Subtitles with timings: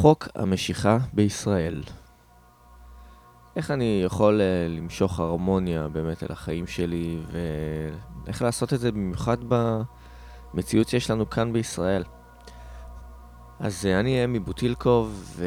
[0.00, 1.82] חוק המשיכה בישראל.
[3.56, 7.18] איך אני יכול uh, למשוך הרמוניה באמת אל החיים שלי,
[8.24, 9.36] ואיך לעשות את זה במיוחד
[10.54, 12.04] במציאות שיש לנו כאן בישראל.
[13.60, 15.38] אז uh, אני אמי בוטילקוב,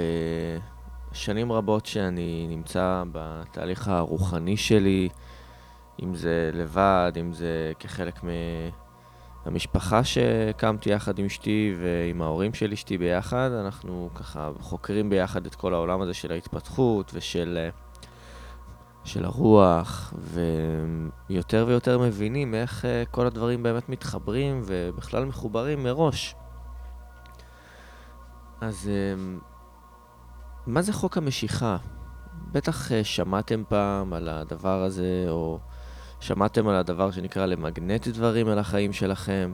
[1.12, 5.10] ושנים רבות שאני נמצא בתהליך הרוחני שלי,
[6.04, 8.29] אם זה לבד, אם זה כחלק מ...
[9.46, 15.55] המשפחה שהקמתי יחד עם אשתי ועם ההורים של אשתי ביחד, אנחנו ככה חוקרים ביחד את
[15.55, 17.70] כל העולם הזה של ההתפתחות ושל
[19.04, 20.13] של הרוח,
[21.30, 26.35] ויותר ויותר מבינים איך אה, כל הדברים באמת מתחברים ובכלל מחוברים מראש.
[28.62, 29.23] אז אה,
[30.68, 31.77] מה זה חוק המשיכה?
[32.52, 35.60] בטח אה, שמעתם פעם על הדבר הזה, או...
[36.22, 39.54] שמעתם על הדבר שנקרא למגנט דברים על החיים שלכם?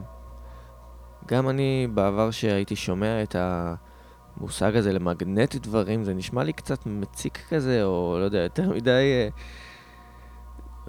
[1.26, 7.38] גם אני, בעבר שהייתי שומע את המושג הזה למגנט דברים, זה נשמע לי קצת מציק
[7.48, 8.90] כזה, או לא יודע, יותר מדי...
[8.90, 9.28] אה,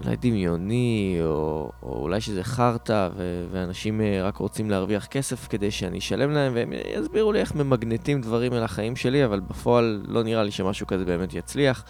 [0.04, 3.08] אולי דמיוני, או, או אולי שזה חרטא,
[3.50, 8.20] ואנשים אה, רק רוצים להרוויח כסף כדי שאני אשלם להם, והם יסבירו לי איך ממגנטים
[8.20, 11.84] דברים אל החיים שלי, אבל בפועל לא נראה לי שמשהו כזה באמת יצליח.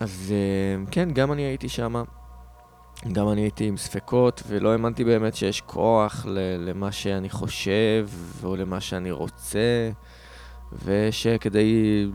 [0.00, 2.02] אז אה, כן, גם אני הייתי שם.
[3.12, 6.26] גם אני הייתי עם ספקות, ולא האמנתי באמת שיש כוח
[6.58, 8.08] למה שאני חושב,
[8.44, 9.90] או למה שאני רוצה,
[10.84, 12.06] ושכדי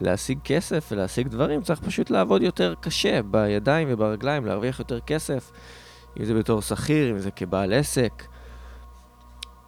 [0.00, 5.52] להשיג כסף ולהשיג דברים, צריך פשוט לעבוד יותר קשה בידיים וברגליים, להרוויח יותר כסף,
[6.20, 8.24] אם זה בתור שכיר, אם זה כבעל עסק.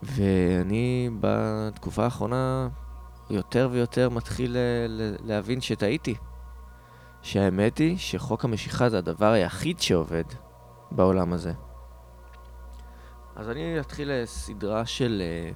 [0.02, 2.68] ואני בתקופה האחרונה
[3.30, 4.56] יותר ויותר מתחיל
[5.24, 6.14] להבין שטעיתי.
[7.22, 10.24] שהאמת היא שחוק המשיכה זה הדבר היחיד שעובד
[10.90, 11.52] בעולם הזה.
[13.36, 15.50] אז אני אתחיל סדרה של אה,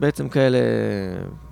[0.00, 0.58] בעצם כאלה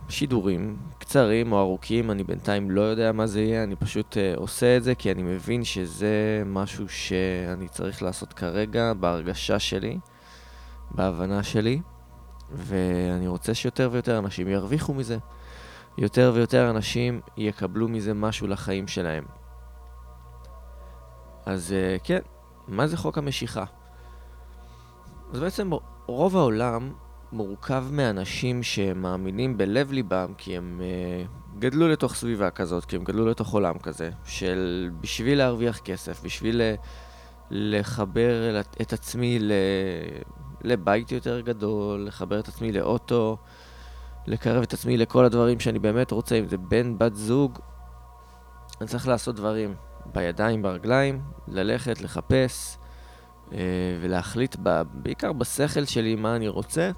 [0.08, 4.84] שידורים קצרים או ארוכים, אני בינתיים לא יודע מה זה יהיה, אני פשוט עושה את
[4.84, 9.98] זה כי אני מבין שזה משהו שאני צריך לעשות כרגע בהרגשה שלי,
[10.90, 11.80] בהבנה שלי,
[12.52, 15.18] ואני רוצה שיותר ויותר אנשים ירוויחו מזה.
[15.98, 19.24] יותר ויותר אנשים יקבלו מזה משהו לחיים שלהם.
[21.46, 22.18] אז uh, כן,
[22.68, 23.64] מה זה חוק המשיכה?
[25.32, 25.70] אז בעצם
[26.06, 26.92] רוב העולם
[27.32, 33.26] מורכב מאנשים שמאמינים בלב ליבם כי הם uh, גדלו לתוך סביבה כזאת, כי הם גדלו
[33.26, 36.86] לתוך עולם כזה, של בשביל להרוויח כסף, בשביל uh,
[37.50, 39.52] לחבר את עצמי ל...
[40.64, 43.36] לבית יותר גדול, לחבר את עצמי לאוטו,
[44.26, 47.58] לקרב את עצמי לכל הדברים שאני באמת רוצה, אם זה בן, בת זוג,
[48.80, 49.74] אני צריך לעשות דברים
[50.06, 52.78] בידיים, ברגליים, ללכת, לחפש
[53.52, 53.58] אה,
[54.00, 56.90] ולהחליט ב, בעיקר בשכל שלי מה אני רוצה,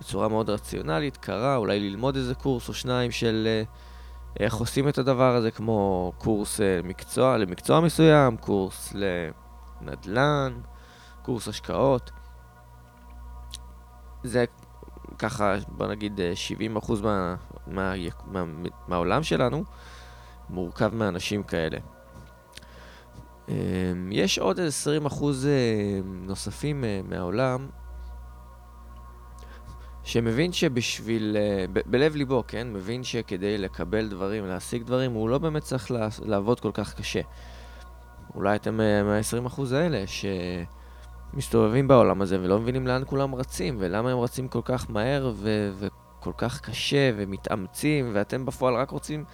[0.00, 3.62] בצורה מאוד רציונלית, קרה, אולי ללמוד איזה קורס או שניים של אה,
[4.40, 8.94] איך עושים את הדבר הזה, כמו קורס אה, מקצוע, למקצוע מסוים, קורס
[9.82, 10.60] לנדל"ן,
[11.22, 12.10] קורס השקעות.
[14.22, 14.44] זה
[15.22, 16.20] ככה, בוא נגיד
[16.84, 17.34] 70% מה,
[17.66, 17.94] מה,
[18.26, 18.44] מה,
[18.88, 19.64] מהעולם שלנו
[20.50, 21.78] מורכב מאנשים כאלה.
[23.48, 23.54] אמ,
[24.12, 24.60] יש עוד 20%
[25.46, 27.68] אה, נוספים אה, מהעולם
[30.04, 35.38] שמבין שבשביל, אה, ב- בלב ליבו, כן, מבין שכדי לקבל דברים, להשיג דברים, הוא לא
[35.38, 35.90] באמת צריך
[36.24, 37.20] לעבוד כל כך קשה.
[38.34, 40.24] אולי אתם מה-20% האלה, ש...
[41.34, 45.72] מסתובבים בעולם הזה ולא מבינים לאן כולם רצים, ולמה הם רצים כל כך מהר ו-
[45.78, 49.24] וכל כך קשה ומתאמצים, ואתם בפועל רק רוצים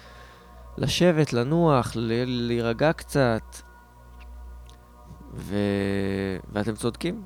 [0.77, 3.55] לשבת, לנוח, ל- להירגע קצת,
[5.33, 5.55] ו...
[6.51, 7.23] ואתם צודקים.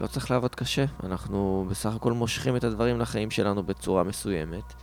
[0.00, 4.74] לא צריך לעבוד קשה, אנחנו בסך הכל מושכים את הדברים לחיים שלנו בצורה מסוימת,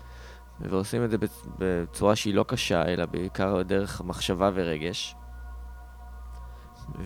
[0.60, 1.18] ועושים את זה
[1.58, 5.16] בצורה שהיא לא קשה, אלא בעיקר דרך מחשבה ורגש.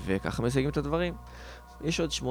[0.06, 1.14] וככה משיגים את הדברים.
[1.82, 2.24] יש עוד 8%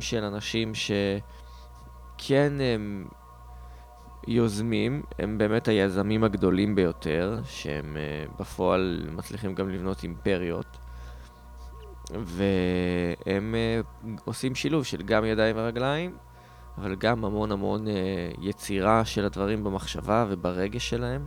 [0.00, 3.06] של אנשים שכן הם
[4.26, 10.66] יוזמים, הם באמת היזמים הגדולים ביותר, שהם uh, בפועל מצליחים גם לבנות אימפריות.
[12.10, 13.54] והם
[14.04, 16.16] uh, עושים שילוב של גם ידיים ורגליים,
[16.78, 17.90] אבל גם המון המון uh,
[18.40, 21.26] יצירה של הדברים במחשבה וברגש שלהם.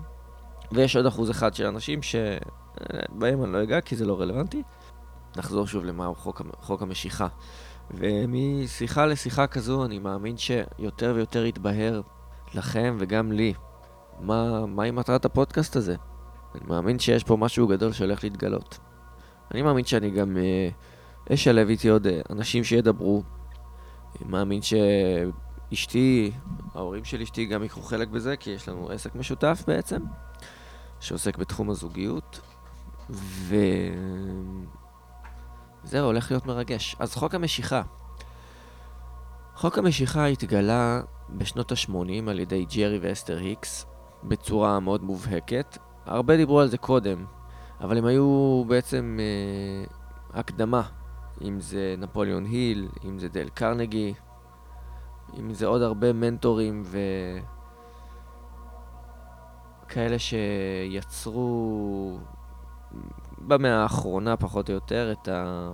[0.72, 4.64] ויש עוד אחוז אחד של אנשים שבהם אני לא אגע כי זה לא רלוונטי,
[5.38, 7.28] נחזור שוב למהו חוק, חוק המשיכה.
[7.92, 12.02] ומשיחה לשיחה כזו אני מאמין שיותר ויותר יתבהר
[12.54, 13.54] לכם וגם לי
[14.20, 15.96] מה, מהי מטרת הפודקאסט הזה.
[16.56, 18.80] אני מאמין שיש פה משהו גדול שהולך להתגלות.
[19.52, 23.24] אני מאמין שאני גם uh, אשלב איתי עוד uh, אנשים שידברו.
[24.22, 24.62] אני מאמין
[25.74, 26.32] אשתי,
[26.74, 30.02] ההורים של אשתי גם ייקחו חלק בזה, כי יש לנו עסק משותף בעצם,
[31.00, 32.40] שעוסק בתחום הזוגיות,
[33.10, 33.56] ו...
[35.84, 36.96] זהו, הולך להיות מרגש.
[37.00, 37.82] אז חוק המשיכה.
[39.56, 43.86] חוק המשיכה התגלה בשנות ה-80 על ידי ג'רי ואסתר היקס
[44.24, 45.78] בצורה מאוד מובהקת.
[46.06, 47.26] הרבה דיברו על זה קודם,
[47.82, 50.82] אבל הם היו בעצם אה, הקדמה.
[51.42, 54.14] אם זה נפוליאון היל, אם זה דל קרנגי,
[55.40, 56.98] אם זה עוד הרבה מנטורים ו...
[59.90, 61.40] כאלה שיצרו
[63.48, 65.72] במאה האחרונה פחות או יותר את, ה...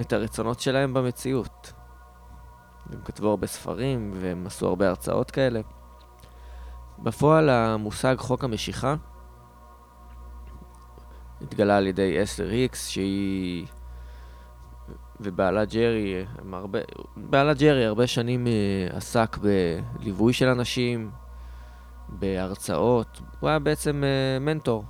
[0.00, 1.72] את הרצונות שלהם במציאות.
[2.92, 5.60] הם כתבו הרבה ספרים והם עשו הרבה הרצאות כאלה.
[6.98, 8.94] בפועל המושג חוק המשיכה
[11.40, 13.66] התגלה על ידי אסתר היקס שהיא
[15.20, 16.78] ובעלה ג'רי, הרבה,
[17.16, 21.10] בעלה ג'רי הרבה שנים uh, עסק בליווי של אנשים,
[22.08, 24.84] בהרצאות, הוא היה בעצם uh, מנטור,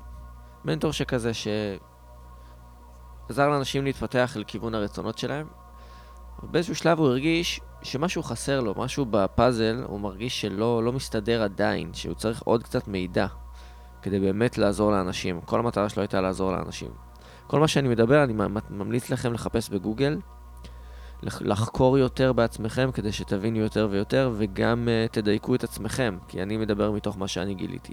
[0.64, 1.78] מנטור שכזה שעזר
[3.48, 5.46] לאנשים להתפתח לכיוון הרצונות שלהם.
[6.42, 11.94] באיזשהו שלב הוא הרגיש שמשהו חסר לו, משהו בפאזל, הוא מרגיש שלא לא מסתדר עדיין,
[11.94, 13.26] שהוא צריך עוד קצת מידע
[14.02, 15.40] כדי באמת לעזור לאנשים.
[15.40, 16.90] כל המטרה שלו הייתה לעזור לאנשים.
[17.46, 18.32] כל מה שאני מדבר, אני
[18.70, 20.18] ממליץ לכם לחפש בגוגל,
[21.22, 26.90] לחקור יותר בעצמכם כדי שתבינו יותר ויותר, וגם uh, תדייקו את עצמכם, כי אני מדבר
[26.90, 27.92] מתוך מה שאני גיליתי.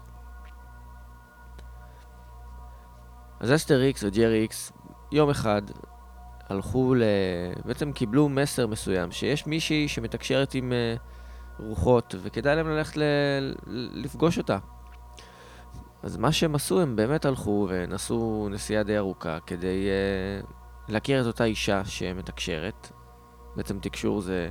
[3.41, 4.71] אז אסטר איקס וג'רי איקס,
[5.11, 5.61] יום אחד
[6.49, 7.03] הלכו ל...
[7.65, 10.99] בעצם קיבלו מסר מסוים, שיש מישהי שמתקשרת עם uh,
[11.63, 13.03] רוחות, וכדאי להם ללכת ל...
[13.93, 14.57] לפגוש אותה.
[16.03, 19.87] אז מה שהם עשו, הם באמת הלכו ונסעו נסיעה די ארוכה כדי
[20.43, 22.91] uh, להכיר את אותה אישה שמתקשרת.
[23.55, 24.49] בעצם תקשור זה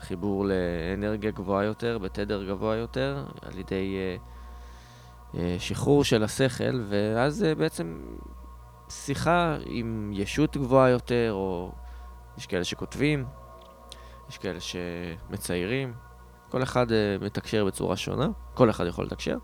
[0.00, 4.33] חיבור לאנרגיה גבוהה יותר, בתדר גבוה יותר, על ידי uh,
[5.58, 8.00] שחרור של השכל, ואז uh, בעצם
[8.88, 11.72] שיחה עם ישות גבוהה יותר, או
[12.38, 13.24] יש כאלה שכותבים,
[14.28, 15.92] יש כאלה שמציירים.
[16.50, 19.36] כל אחד uh, מתקשר בצורה שונה, כל אחד יכול לתקשר.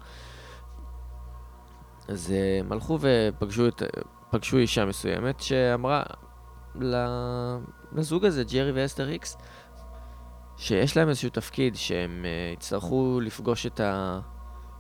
[2.09, 3.83] אז אה, הם הלכו ופגשו את,
[4.31, 6.03] פגשו אישה מסוימת שאמרה
[7.93, 9.37] לזוג הזה, ג'רי ואסתר איקס,
[10.57, 13.81] שיש להם איזשהו תפקיד שהם יצטרכו לפגוש את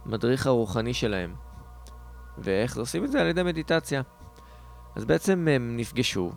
[0.04, 1.34] המדריך הרוחני שלהם.
[2.38, 3.20] ואיך עושים את זה?
[3.20, 4.02] על ידי מדיטציה.
[4.96, 6.32] אז בעצם הם נפגשו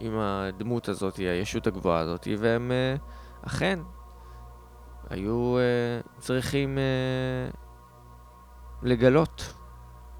[0.00, 3.78] עם הדמות הזאת, הישות הגבוהה הזאת, והם uh, אכן
[5.10, 7.56] היו uh, צריכים uh,
[8.82, 9.54] לגלות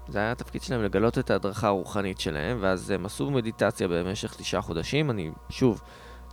[0.09, 4.61] זה היה התפקיד שלהם לגלות את ההדרכה הרוחנית שלהם, ואז הם עשו מדיטציה במשך תשעה
[4.61, 5.09] חודשים.
[5.09, 5.81] אני, שוב,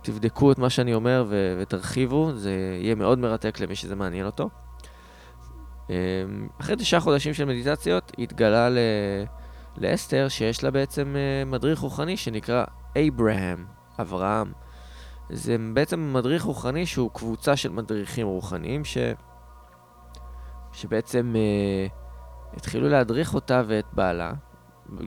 [0.01, 4.49] תבדקו את מה שאני אומר ו- ותרחיבו, זה יהיה מאוד מרתק למי שזה מעניין אותו.
[5.89, 8.77] אמ, אחרי תשעה חודשים של מדיטציות, התגלה ל-
[9.77, 12.63] לאסתר שיש לה בעצם אה, מדריך רוחני שנקרא
[12.97, 13.65] אברהם,
[14.01, 14.51] אברהם.
[15.29, 18.97] זה בעצם מדריך רוחני שהוא קבוצה של מדריכים רוחניים ש...
[20.73, 21.35] שבעצם...
[21.35, 22.07] Uh,
[22.53, 24.33] התחילו להדריך אותה ואת בעלה.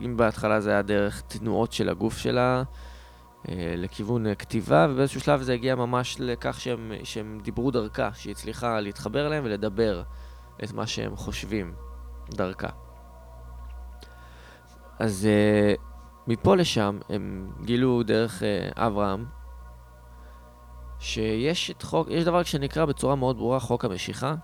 [0.05, 2.63] אם בהתחלה זה היה דרך תנועות של הגוף שלה,
[3.49, 8.79] אה, לכיוון כתיבה, ובאיזשהו שלב זה הגיע ממש לכך שהם, שהם דיברו דרכה, שהיא הצליחה
[8.79, 10.03] להתחבר אליהם ולדבר
[10.63, 11.73] את מה שהם חושבים
[12.29, 12.69] דרכה.
[14.99, 15.73] אז אה,
[16.27, 18.43] מפה לשם הם גילו דרך
[18.75, 19.25] אברהם,
[20.99, 24.35] שיש את חוק, יש דבר שנקרא בצורה מאוד ברורה חוק המשיכה,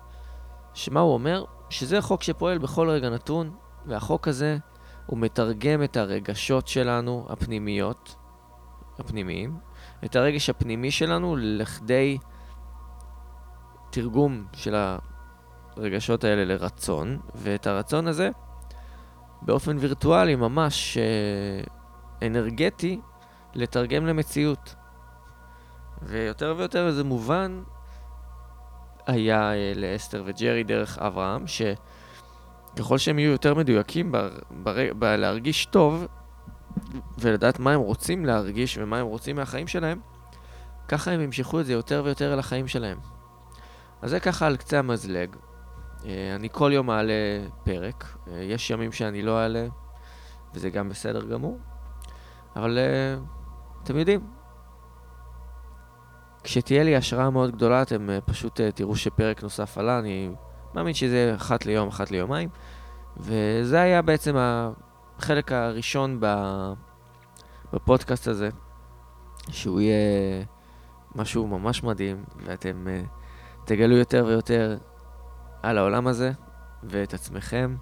[0.73, 1.45] שמה הוא אומר?
[1.69, 3.51] שזה חוק שפועל בכל רגע נתון,
[3.85, 4.57] והחוק הזה
[5.05, 8.15] הוא מתרגם את הרגשות שלנו, הפנימיות,
[8.99, 9.57] הפנימיים,
[10.05, 12.17] את הרגש הפנימי שלנו לכדי
[13.89, 14.75] תרגום של
[15.77, 18.29] הרגשות האלה לרצון, ואת הרצון הזה
[19.41, 23.00] באופן וירטואלי ממש אה, אנרגטי
[23.55, 24.75] לתרגם למציאות.
[26.01, 27.62] ויותר ויותר זה מובן
[29.07, 34.12] היה אה, לאסתר וג'רי דרך אברהם, שככל שהם יהיו יותר מדויקים
[35.00, 36.05] בלהרגיש טוב,
[37.17, 40.00] ולדעת מה הם רוצים להרגיש ומה הם רוצים מהחיים שלהם,
[40.88, 42.98] ככה הם ימשכו את זה יותר ויותר אל החיים שלהם.
[44.01, 45.36] אז זה ככה על קצה המזלג.
[46.05, 47.13] אה, אני כל יום אעלה
[47.63, 49.67] פרק, אה, יש ימים שאני לא אעלה,
[50.53, 51.59] וזה גם בסדר גמור,
[52.55, 52.79] אבל
[53.83, 54.27] אתם יודעים,
[56.43, 60.31] כשתהיה לי השראה מאוד גדולה, אתם פשוט תראו שפרק נוסף עלה, אני
[60.73, 62.49] מאמין שזה אחת ליום, אחת ליומיים.
[63.17, 64.35] וזה היה בעצם
[65.17, 66.19] החלק הראשון
[67.73, 68.49] בפודקאסט הזה,
[69.49, 70.43] שהוא יהיה
[71.15, 72.87] משהו ממש מדהים, ואתם
[73.65, 74.77] תגלו יותר ויותר
[75.63, 76.31] על העולם הזה
[76.83, 77.75] ואת עצמכם.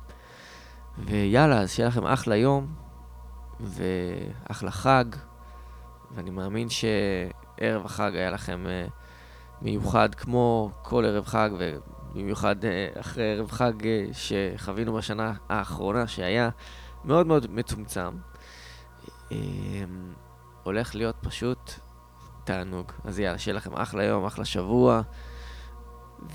[0.97, 2.67] ויאללה, אז שיהיה לכם אחלה יום
[3.59, 5.05] ואחלה חג,
[6.11, 8.91] ואני מאמין שערב החג היה לכם uh,
[9.61, 16.49] מיוחד כמו כל ערב חג, ובמיוחד uh, אחרי ערב חג uh, שחווינו בשנה האחרונה, שהיה
[17.05, 18.17] מאוד מאוד מצומצם.
[20.63, 21.71] הולך להיות פשוט
[22.43, 22.91] תענוג.
[23.03, 25.01] אז יאללה, שיהיה לכם אחלה יום, אחלה שבוע,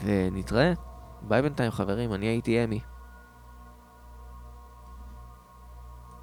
[0.04, 0.72] ונתראה.
[1.22, 2.80] ביי בינתיים חברים, אני הייתי אמי.